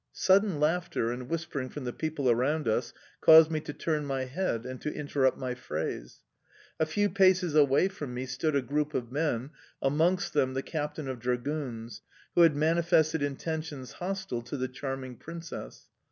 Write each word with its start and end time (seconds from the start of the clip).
Sudden 0.11 0.59
laughter 0.59 1.11
and 1.11 1.29
whispering 1.29 1.69
from 1.69 1.83
the 1.83 1.93
people 1.93 2.27
around 2.27 2.67
us 2.67 2.91
caused 3.21 3.51
me 3.51 3.59
to 3.59 3.71
turn 3.71 4.03
my 4.03 4.25
head 4.25 4.65
and 4.65 4.81
to 4.81 4.91
interrupt 4.91 5.37
my 5.37 5.53
phrase. 5.53 6.21
A 6.79 6.87
few 6.87 7.07
paces 7.07 7.53
away 7.53 7.87
from 7.87 8.15
me 8.15 8.25
stood 8.25 8.55
a 8.55 8.63
group 8.63 8.95
of 8.95 9.11
men, 9.11 9.51
amongst 9.79 10.33
them 10.33 10.55
the 10.55 10.63
captain 10.63 11.07
of 11.07 11.19
dragoons, 11.19 12.01
who 12.33 12.41
had 12.41 12.55
manifested 12.55 13.21
intentions 13.21 13.91
hostile 13.91 14.41
to 14.41 14.57
the 14.57 14.67
charming 14.67 15.17
Princess. 15.17 15.85